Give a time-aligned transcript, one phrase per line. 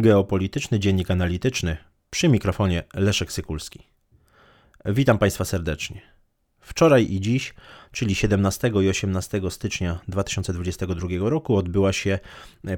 [0.00, 1.76] Geopolityczny Dziennik Analityczny
[2.10, 3.80] przy mikrofonie Leszek Sykulski.
[4.84, 6.00] Witam Państwa serdecznie.
[6.60, 7.54] Wczoraj i dziś,
[7.92, 12.18] czyli 17 i 18 stycznia 2022 roku, odbyła się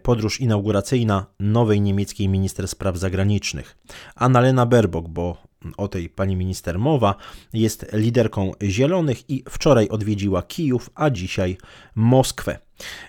[0.03, 3.79] podróż inauguracyjna nowej niemieckiej minister spraw zagranicznych,
[4.15, 5.37] Annalena Baerbock, bo
[5.77, 7.15] o tej pani minister mowa,
[7.53, 11.57] jest liderką Zielonych i wczoraj odwiedziła Kijów, a dzisiaj
[11.95, 12.59] Moskwę.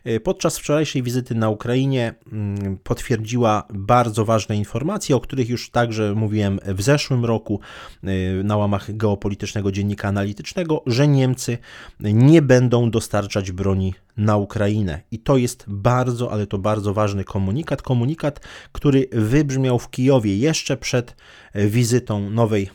[0.04, 6.14] E, podczas wczorajszej wizyty na Ukrainie mm, potwierdziła bardzo ważne informacje, o których już także
[6.16, 7.60] mówiłem w zeszłym roku
[8.04, 8.08] e,
[8.44, 11.58] na łamach geopolitycznego dziennika analitycznego, że Niemcy
[12.00, 15.02] nie będą dostarczać broni na Ukrainę.
[15.12, 17.82] I to jest bardzo, ale to bardzo ważny komunikat.
[17.82, 18.40] Komunikat,
[18.72, 21.16] który wybrzmiał w Kijowie jeszcze przed
[21.56, 22.70] wizytą nowej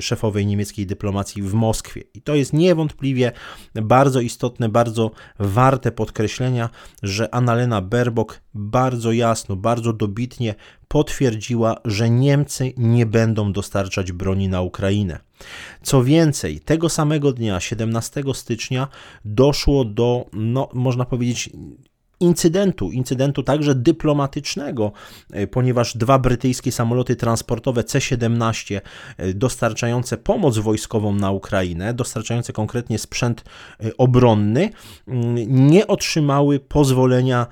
[0.00, 2.02] szefowej niemieckiej dyplomacji w Moskwie.
[2.14, 3.32] I to jest niewątpliwie
[3.74, 6.70] bardzo istotne, bardzo warte podkreślenia,
[7.02, 10.54] że Annalena Baerbock bardzo jasno, bardzo dobitnie
[10.88, 15.18] potwierdziła, że Niemcy nie będą dostarczać broni na Ukrainę.
[15.82, 18.88] Co więcej, tego samego dnia, 17 stycznia,
[19.24, 21.50] doszło do, no, można powiedzieć,
[22.20, 24.92] incydentu, incydentu także dyplomatycznego,
[25.32, 28.80] e, ponieważ dwa brytyjskie samoloty transportowe C-17
[29.16, 33.44] e, dostarczające pomoc wojskową na Ukrainę, dostarczające konkretnie sprzęt
[33.80, 34.70] e, obronny,
[35.08, 37.46] mm, nie otrzymały pozwolenia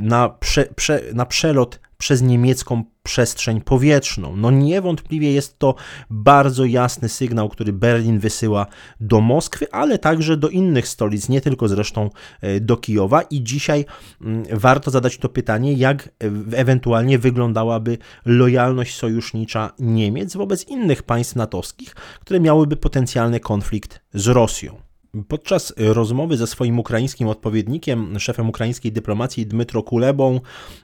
[0.00, 4.36] na, prze, prze, na przelot przez niemiecką przestrzeń powietrzną.
[4.36, 5.74] No niewątpliwie jest to
[6.10, 8.66] bardzo jasny sygnał, który Berlin wysyła
[9.00, 13.84] do Moskwy, ale także do innych stolic, nie tylko zresztą e, do Kijowa i dzisiaj
[14.20, 16.08] mm, warto zadać to pytanie, jak
[16.52, 24.91] ewentualnie wyglądałaby lojalność sojusznicza Niemiec wobec innych państw natowskich, które miałyby potencjalny konflikt z Rosją.
[25.28, 30.40] Podczas rozmowy ze swoim ukraińskim odpowiednikiem, szefem ukraińskiej dyplomacji Dmytro Kulebą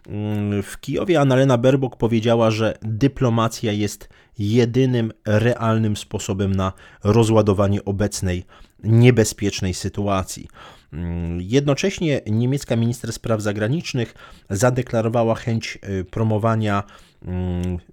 [0.08, 4.08] mm, w Kijowie, Annalena Berbok powiedziała, że dyplomacja jest
[4.38, 6.72] jedynym realnym sposobem na
[7.04, 8.44] rozładowanie obecnej
[8.84, 10.48] niebezpiecznej sytuacji.
[10.92, 14.14] Mm, jednocześnie niemiecka minister spraw zagranicznych
[14.50, 16.82] zadeklarowała chęć y, promowania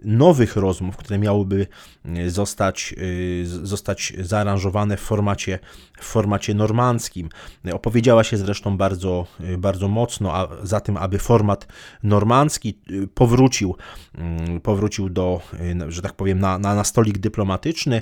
[0.03, 1.67] nowych rozmów, które miałyby
[2.05, 5.59] mm, zostać, y, zostać zaaranżowane w formacie,
[5.99, 7.29] w formacie normandzkim.
[7.73, 11.67] Opowiedziała się zresztą bardzo, y, bardzo mocno a za tym, aby format
[12.03, 13.75] normandzki y, powrócił,
[14.17, 15.41] mm, powrócił do,
[15.87, 18.01] że tak powiem, na, na, na stolik dyplomatyczny.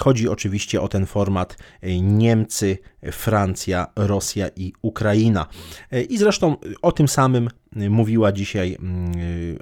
[0.00, 1.56] Chodzi oczywiście o ten format
[2.02, 2.78] Niemcy,
[3.12, 5.46] Francja, Rosja i Ukraina.
[6.08, 9.12] I zresztą o tym samym mówiła dzisiaj mm,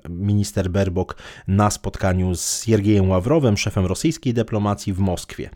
[0.08, 1.16] minister Berbok
[1.48, 5.50] na spotkaniu z Siergiejem Ławrowem, szefem rosyjskiej dyplomacji w Moskwie.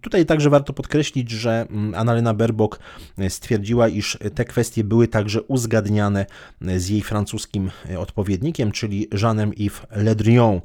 [0.00, 2.78] Tutaj także warto podkreślić, że mm, Annalena Berbok
[3.28, 6.26] stwierdziła, iż te kwestie były także uzgadniane
[6.76, 10.60] z jej francuskim odpowiednikiem, czyli Jeanem-Yves Le Drian,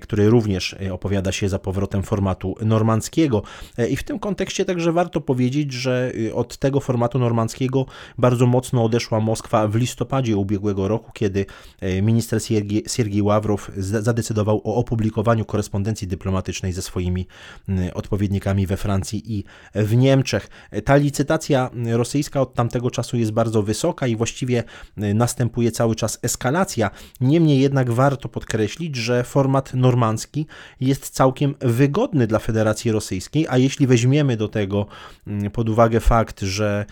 [0.00, 3.42] który również opowiada się za powrotem formatu normandzkiego.
[3.90, 7.86] I w tym kontekście także warto powiedzieć, że od tego formatu normandzkiego
[8.18, 11.46] bardzo mocno odeszła Moskwa w listopadzie ubiegłego roku, kiedy
[11.80, 12.40] e, minister
[12.86, 17.26] Siergiej Ławrow zadecydował o opublikowaniu korespondencji dyplomatycznej ze swoimi
[17.94, 20.48] odpowiednikami we Francji i w Niemczech.
[20.84, 24.64] Ta licytacja rosyjska od tamtego czasu jest bardzo wysoka i właściwie
[24.96, 26.90] następuje cały czas eskalacja.
[27.20, 30.46] Niemniej jednak warto podkreślić, że format normandzki
[30.80, 34.86] jest całkiem wygodny dla Federacji Rosyjskiej, a jeśli weźmiemy do tego
[35.52, 36.86] pod uwagę fakt, że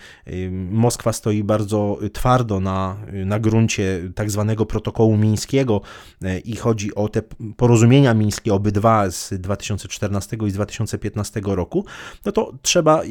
[0.71, 2.97] Moskwa stoi bardzo twardo na,
[3.29, 5.81] na gruncie tak zwanego protokołu mińskiego
[6.21, 7.21] e, i chodzi o te
[7.57, 11.85] porozumienia mińskie, obydwa z 2014 i z 2015 roku,
[12.25, 13.01] no to trzeba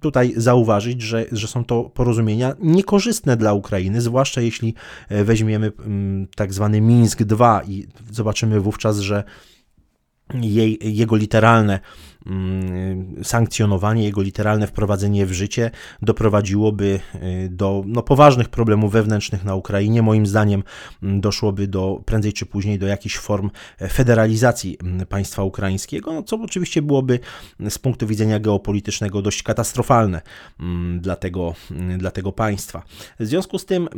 [0.00, 4.74] tutaj zauważyć, że, że są to porozumienia niekorzystne dla Ukrainy, zwłaszcza jeśli
[5.08, 9.24] e, weźmiemy mm, tak zwany Mińsk II i zobaczymy wówczas, że
[10.34, 11.80] jej, jego literalne
[13.22, 15.70] sankcjonowanie, jego literalne wprowadzenie w życie
[16.02, 20.02] doprowadziłoby y, do no, poważnych problemów wewnętrznych na Ukrainie.
[20.02, 20.62] Moim zdaniem
[21.02, 23.50] mm, doszłoby do prędzej czy później do jakichś form
[23.90, 27.18] federalizacji mm, państwa ukraińskiego, no, co oczywiście byłoby
[27.70, 30.22] z punktu widzenia geopolitycznego dość katastrofalne
[30.98, 31.54] dla tego,
[31.98, 32.82] dla tego państwa.
[33.20, 33.88] W związku z tym,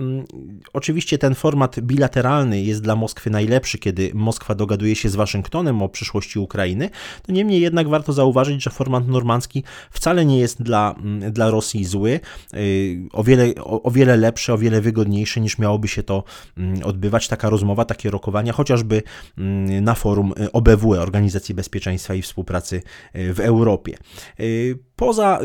[0.73, 5.89] oczywiście ten format bilateralny jest dla Moskwy najlepszy, kiedy Moskwa dogaduje się z Waszyngtonem o
[5.89, 6.91] przyszłości Ukrainy,
[7.23, 11.85] to niemniej jednak warto zauważyć, że format normandzki wcale nie jest dla, mm, dla Rosji
[11.85, 12.21] zły,
[12.55, 16.25] y, o wiele, o, o wiele lepszy, o wiele wygodniejszy niż miałoby się to
[16.57, 19.03] mm, odbywać, taka rozmowa, takie rokowania, chociażby
[19.39, 22.83] mm, na forum OBWE, Organizacji Bezpieczeństwa i Współpracy
[23.17, 23.97] y, w Europie.
[24.41, 25.41] Y, poza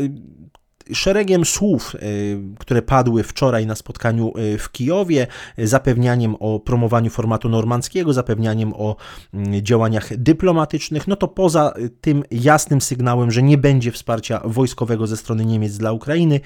[0.92, 1.96] szeregiem słów,
[2.58, 5.26] które padły wczoraj na spotkaniu w Kijowie,
[5.58, 8.96] zapewnianiem o promowaniu formatu normandzkiego, zapewnianiem o
[9.34, 15.16] mm, działaniach dyplomatycznych, no to poza tym jasnym sygnałem, że nie będzie wsparcia wojskowego ze
[15.16, 16.40] strony Niemiec dla Ukrainy,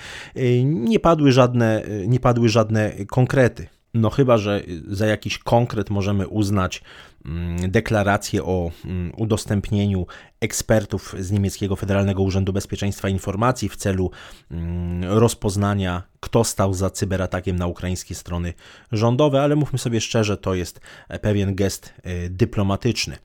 [0.64, 3.77] nie padły żadne, nie padły żadne konkrety.
[3.99, 6.83] No chyba, że za jakiś konkret możemy uznać
[7.25, 10.06] mm, deklarację o mm, udostępnieniu
[10.41, 14.11] ekspertów z niemieckiego Federalnego Urzędu Bezpieczeństwa Informacji w celu
[14.50, 18.55] mm, rozpoznania, kto stał za cyberatakiem na ukraińskie strony
[18.93, 20.81] rządowe, ale mówmy sobie szczerze, to jest
[21.21, 23.17] pewien gest e, dyplomatyczny.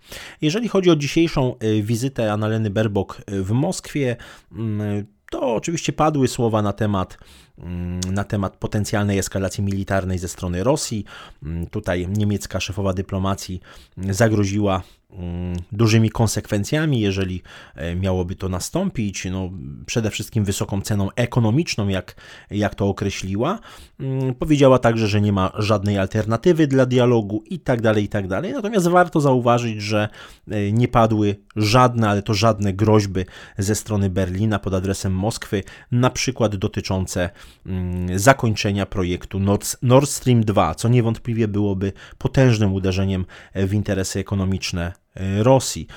[0.42, 4.16] Jeżeli chodzi o dzisiejszą e, wizytę Annaleny Berbok w Moskwie,
[5.34, 7.18] to oczywiście padły słowa na temat,
[7.58, 11.06] mm, na temat potencjalnej eskalacji militarnej ze strony Rosji.
[11.44, 13.62] Mm, tutaj niemiecka szefowa dyplomacji
[13.98, 15.03] zagroziła Mm,
[15.72, 17.42] dużymi konsekwencjami, jeżeli
[17.76, 19.26] e, miałoby to nastąpić.
[19.32, 19.50] No,
[19.86, 22.16] przede wszystkim wysoką ceną ekonomiczną, jak,
[22.52, 23.60] jak to określiła.
[24.00, 28.28] Mm, powiedziała także, że nie ma żadnej alternatywy dla dialogu i tak dalej, i tak
[28.28, 28.54] dalej.
[28.54, 30.10] Natomiast warto zauważyć, że
[30.52, 33.26] e, nie padły żadne, ale to żadne groźby
[33.58, 37.30] ze strony Berlina pod adresem Moskwy, na przykład dotyczące
[37.66, 39.40] mm, zakończenia projektu
[39.82, 43.26] Nord Stream 2, co niewątpliwie byłoby potężnym uderzeniem
[43.56, 45.88] w interesy ekonomiczne Rosji.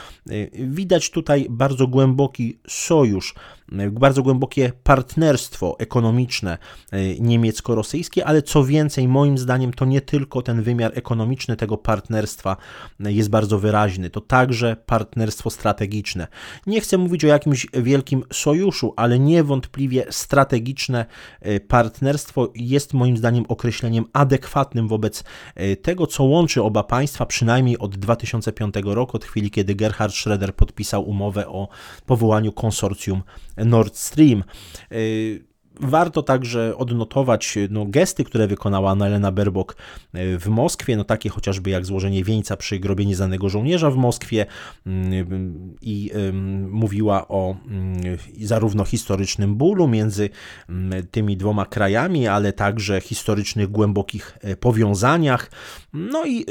[0.52, 3.34] Widać tutaj bardzo głęboki sojusz
[3.92, 6.58] bardzo głębokie partnerstwo ekonomiczne
[6.92, 12.56] e, niemiecko-rosyjskie, ale co więcej, moim zdaniem, to nie tylko ten wymiar ekonomiczny tego partnerstwa
[13.04, 16.26] e, jest bardzo wyraźny, to także partnerstwo strategiczne.
[16.66, 21.06] Nie chcę mówić o jakimś wielkim sojuszu, ale niewątpliwie strategiczne
[21.40, 25.24] e, partnerstwo jest moim zdaniem określeniem adekwatnym wobec
[25.82, 31.08] tego, co łączy oba państwa, przynajmniej od 2005 roku, od chwili, kiedy Gerhard Schroeder podpisał
[31.08, 31.68] umowę o
[32.06, 33.22] powołaniu konsorcjum
[33.56, 34.44] Nord Stream.
[34.92, 35.45] Y,
[35.80, 39.76] warto także odnotować no, gesty, które wykonała Annalena Berbok
[40.14, 44.46] y, w Moskwie, no takie chociażby jak złożenie wieńca przy grobie nieznanego żołnierza w Moskwie
[44.86, 44.90] y,
[45.82, 46.10] i
[46.70, 47.56] mówiła o
[48.40, 50.30] zarówno historycznym bólu między
[51.10, 55.50] tymi dwoma krajami, ale także historycznych, głębokich powiązaniach.
[55.92, 56.44] No i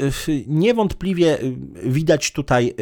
[0.46, 1.38] niewątpliwie
[1.84, 2.74] widać tutaj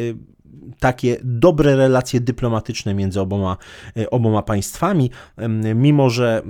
[0.79, 3.57] takie dobre relacje dyplomatyczne między oboma,
[3.97, 5.11] e, oboma państwami,
[5.75, 6.41] mimo że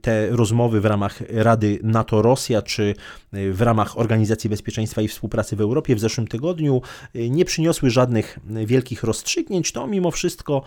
[0.00, 2.94] te rozmowy w ramach Rady NATO-Rosja czy
[3.32, 6.82] e, w ramach Organizacji Bezpieczeństwa i Współpracy w Europie w zeszłym tygodniu
[7.14, 10.62] e, nie przyniosły żadnych wielkich rozstrzygnięć, to mimo wszystko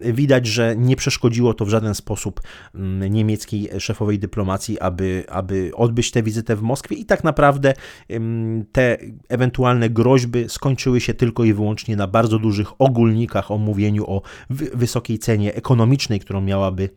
[0.00, 2.40] widać, że nie przeszkodziło to w żaden sposób
[3.10, 6.96] niemieckiej szefowej dyplomacji, aby, aby odbyć tę wizytę w Moskwie.
[6.96, 7.74] I tak naprawdę
[8.72, 8.98] te
[9.28, 14.22] ewentualne groźby skończyły się tylko i wyłącznie na bardzo bardzo dużych ogólnikach o mówieniu o
[14.50, 16.90] wysokiej cenie ekonomicznej, którą miałaby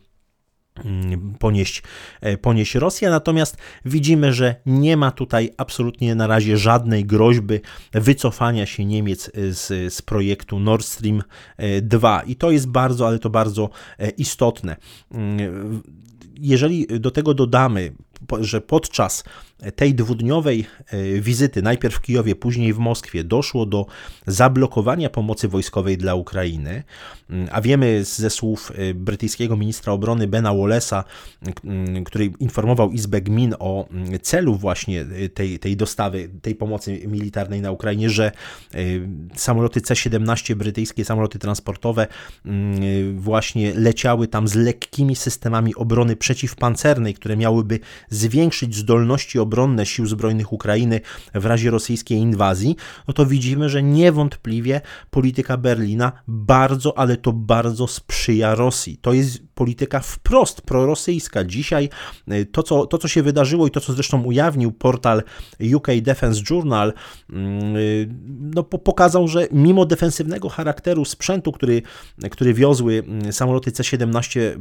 [0.86, 1.84] mm, ponieść,
[2.22, 3.10] e, ponieść Rosja.
[3.10, 7.60] Natomiast widzimy, że nie ma tutaj absolutnie na razie żadnej groźby
[7.94, 11.24] wycofania się Niemiec z, z projektu Nord Stream
[11.82, 12.22] 2.
[12.22, 14.76] E, I to jest bardzo, ale to bardzo e, istotne.
[15.12, 15.82] Mm,
[16.40, 17.92] jeżeli do tego dodamy,
[18.40, 19.24] że podczas
[19.76, 23.86] tej dwudniowej e, wizyty, najpierw w Kijowie, później w Moskwie, doszło do
[24.28, 26.84] zablokowania pomocy wojskowej dla Ukrainy,
[27.30, 31.04] mm, a wiemy ze słów e, brytyjskiego ministra obrony Bena Wallace'a,
[31.64, 37.08] mm, który informował Izbę Gmin o mm, celu właśnie e, tej, tej dostawy, tej pomocy
[37.08, 38.32] militarnej na Ukrainie, że
[39.36, 42.08] samoloty C-17 brytyjskie, samoloty transportowe
[43.16, 50.54] właśnie leciały tam z lekkimi systemami obrony przeciwpancernej, które miałyby zwiększyć zdolności obronne sił zbrojnych
[50.54, 51.02] Ukrainy
[51.34, 52.76] w razie rosyjskiej inwazji,
[53.08, 58.98] no to widzimy, że niewątpliwie polityka Berlina bardzo, ale to bardzo sprzyja Rosji.
[58.98, 61.44] To jest polityka wprost prorosyjska.
[61.44, 61.90] Dzisiaj
[62.32, 65.24] y, to co, to, co się wydarzyło i to, co zresztą ujawnił portal
[65.76, 66.94] UK Defense Journal,
[67.30, 68.10] mm, y,
[68.56, 71.82] no, pokazał, że mimo defensywnego charakteru sprzętu, który,
[72.32, 74.56] który wiozły mm, samoloty C-17 y,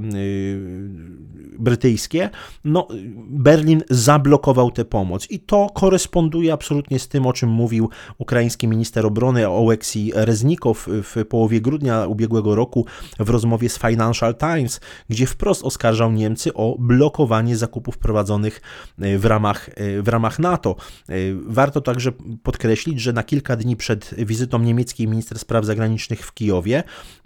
[1.58, 2.30] brytyjskie,
[2.64, 2.88] no,
[3.28, 5.30] Berlin zablokował tę pomoc.
[5.30, 11.24] I to koresponduje absolutnie z tym, o czym mówił ukraiński minister obrony Oleksij Reznikow w
[11.28, 12.86] połowie grudnia ubiegłego roku
[13.18, 18.60] w rozmowie z Financial Times, gdzie wprost oskarżał Niemcy o blokowanie zakupów prowadzonych
[18.98, 20.76] e, w ramach, e, w ramach NATO.
[21.08, 21.14] E,
[21.46, 22.12] warto także
[22.42, 26.82] podkreślić, że na kilka dni przed wizytą niemieckiej minister spraw zagranicznych w Kijowie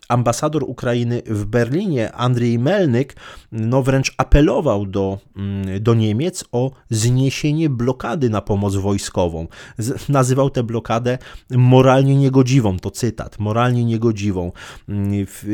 [0.09, 3.17] ambasador Ukrainy w Berlinie, Andrzej Melnyk,
[3.53, 9.47] no wręcz apelował do, mm, do Niemiec o zniesienie blokady na pomoc wojskową.
[9.79, 11.19] Z, nazywał tę blokadę
[11.51, 14.53] moralnie niegodziwą, to cytat, moralnie niegodziwą.
[14.89, 15.45] Mm, w,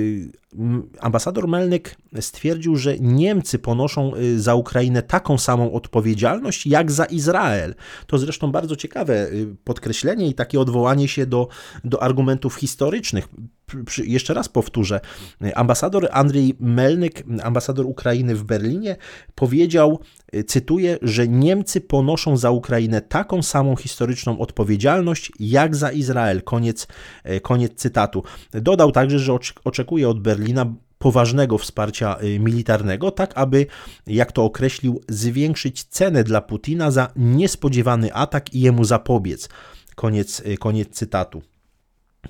[1.01, 7.75] ambasador Melnyk stwierdził, że Niemcy ponoszą y, za Ukrainę taką samą odpowiedzialność jak za Izrael.
[8.07, 11.49] To zresztą bardzo ciekawe y, podkreślenie i takie odwołanie się do,
[11.85, 13.29] do argumentów historycznych.
[14.05, 15.01] Jeszcze raz powtórzę.
[15.55, 18.97] Ambasador Andrzej Melnyk, ambasador Ukrainy w Berlinie,
[19.35, 20.01] powiedział,
[20.35, 26.43] y, cytuję, że Niemcy ponoszą za Ukrainę taką samą historyczną odpowiedzialność jak za Izrael.
[26.43, 26.87] Koniec,
[27.43, 28.23] koniec cytatu.
[28.53, 33.67] Dodał także, że oczekuje od Berlina Berlina poważnego wsparcia y, militarnego, tak aby,
[34.07, 39.49] jak to określił, zwiększyć cenę dla Putina za niespodziewany atak i jemu zapobiec.
[39.95, 41.43] Koniec, y, koniec cytatu.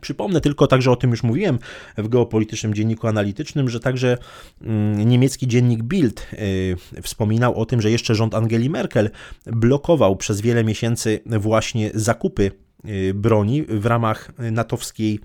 [0.01, 1.59] Przypomnę tylko, także o tym już mówiłem
[1.97, 4.19] w geopolitycznym dzienniku analitycznym, że także
[4.61, 9.11] mm, niemiecki dziennik Bild y, wspominał o tym, że jeszcze rząd Angeli Merkel
[9.47, 12.51] blokował przez wiele miesięcy właśnie zakupy
[13.15, 15.21] broni w ramach natowskiej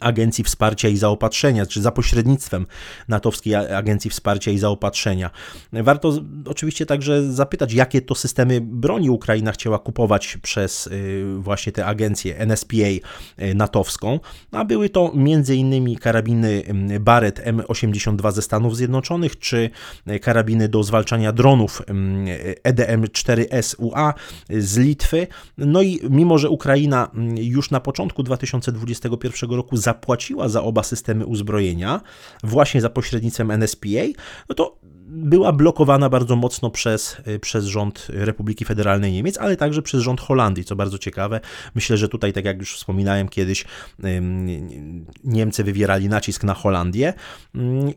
[0.00, 2.66] Agencji Wsparcia i Zaopatrzenia, czy za pośrednictwem
[3.08, 5.30] natowskiej Agencji Wsparcia i Zaopatrzenia.
[5.72, 6.12] Warto
[6.46, 12.38] oczywiście także zapytać, jakie to systemy broni Ukraina chciała kupować przez y, właśnie tę agencję
[12.38, 14.20] NSPA y, natowską,
[14.52, 15.96] a były to m.in.
[15.96, 19.70] karabiny y, Barrett M82 ze Stanów Zjednoczonych, czy
[20.22, 21.82] karabiny do zwalczania dronów
[22.64, 24.12] EDM-4SUA
[24.50, 25.26] z Litwy.
[25.58, 31.26] No i mimo, że Ukraina już na początku 2021 roku roku zapłaciła za oba systemy
[31.26, 32.00] uzbrojenia,
[32.42, 34.06] właśnie za pośrednictwem NSPA,
[34.48, 34.78] no to
[35.14, 40.20] była blokowana bardzo mocno przez, y, przez rząd Republiki Federalnej Niemiec, ale także przez rząd
[40.20, 41.40] Holandii, co bardzo ciekawe.
[41.74, 43.64] Myślę, że tutaj, tak jak już wspominałem kiedyś,
[45.24, 47.12] Niemcy wywierali nacisk na Holandię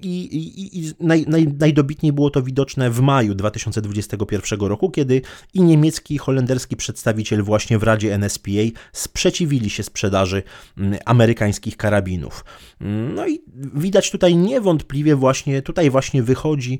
[0.01, 5.21] i, i, i naj, naj, najdobitniej było to widoczne w maju 2021 roku, kiedy
[5.53, 8.51] i niemiecki, i holenderski przedstawiciel właśnie w Radzie NSPA
[8.91, 10.43] sprzeciwili się sprzedaży
[11.05, 12.45] amerykańskich karabinów.
[13.15, 13.41] No i
[13.73, 16.79] widać tutaj niewątpliwie właśnie, tutaj właśnie wychodzi Mm,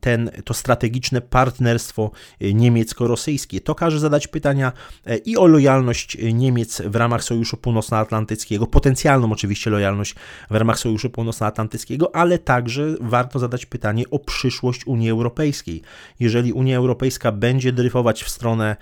[0.00, 3.60] ten, to strategiczne partnerstwo e, niemiecko-rosyjskie.
[3.60, 4.72] To każe zadać pytania
[5.06, 10.14] e, i o lojalność e, Niemiec w ramach Sojuszu Północnoatlantyckiego, potencjalną oczywiście lojalność
[10.50, 15.82] w ramach Sojuszu Północnoatlantyckiego, ale także warto zadać pytanie o przyszłość Unii Europejskiej.
[16.20, 18.76] Jeżeli Unia Europejska będzie dryfować w stronę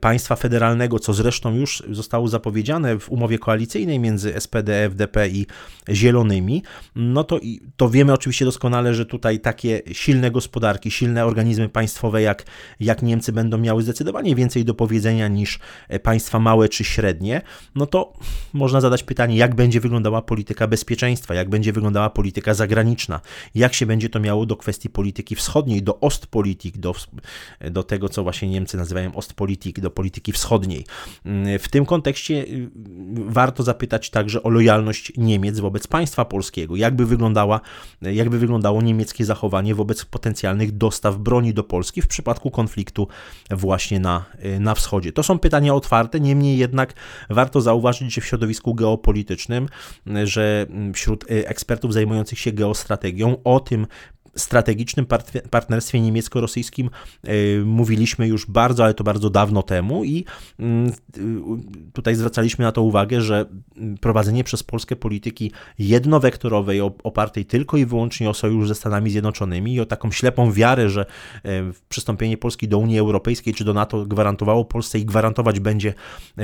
[0.00, 5.46] państwa federalnego, co zresztą już zostało zapowiedziane w umowie koalicyjnej między SPD, FDP i
[5.90, 6.62] Zielonymi,
[6.96, 7.40] no to,
[7.76, 12.44] to wiemy oczywiście doskonale, że tutaj takie silne gospodarki, silne organizmy państwowe jak,
[12.80, 15.58] jak Niemcy będą miały zdecydowanie więcej do powiedzenia niż
[16.02, 17.42] państwa małe czy średnie,
[17.74, 18.12] no to
[18.52, 23.20] można zadać pytanie, jak będzie wyglądała polityka bezpieczeństwa, jak będzie wyglądała polityka zagraniczna,
[23.54, 26.94] jak się będzie to miało do kwestii polityki wschodniej, do Ostpolitik, do,
[27.70, 30.84] do tego, co właśnie Niemcy nazywają Ostpolitik, do polityki wschodniej.
[31.58, 32.70] W tym kontekście y,
[33.14, 37.60] warto zapytać także o lojalność Niemiec wobec państwa polskiego, jakby, wyglądała,
[38.02, 43.08] jakby wyglądało niemieckie zachowanie wobec wobec potencjalnych dostaw broni do Polski w przypadku konfliktu
[43.50, 45.12] właśnie na, y, na wschodzie.
[45.12, 46.94] To są pytania otwarte, niemniej jednak
[47.30, 49.68] warto zauważyć, że w środowisku geopolitycznym,
[50.24, 53.86] że mm, wśród y, ekspertów zajmujących się geostrategią o tym
[54.36, 55.06] strategicznym
[55.50, 56.90] partnerstwie niemiecko-rosyjskim
[57.24, 57.30] e,
[57.64, 60.24] mówiliśmy już bardzo, ale to bardzo dawno temu i
[60.58, 60.92] mm,
[61.92, 63.46] tutaj zwracaliśmy na to uwagę, że
[64.00, 69.80] prowadzenie przez Polskę polityki jednowektorowej, opartej tylko i wyłącznie o sojusz ze Stanami Zjednoczonymi i
[69.80, 71.06] o taką ślepą wiarę, że
[71.44, 75.94] e, przystąpienie Polski do Unii Europejskiej czy do NATO gwarantowało Polsce i gwarantować będzie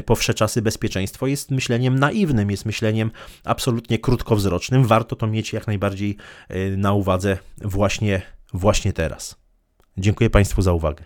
[0.06, 3.10] po wsze czasy bezpieczeństwo, jest myśleniem naiwnym, jest myśleniem
[3.44, 4.84] absolutnie krótkowzrocznym.
[4.84, 6.16] Warto to mieć jak najbardziej
[6.48, 7.38] e, na uwadze
[7.82, 8.22] właśnie,
[8.52, 9.36] właśnie teraz.
[9.96, 11.04] Dziękuję Państwu za uwagę.